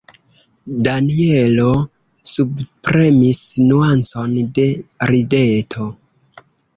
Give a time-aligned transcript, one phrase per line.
[0.85, 1.65] Danjelo
[2.31, 4.65] subpremis nuancon de
[5.13, 5.87] rideto.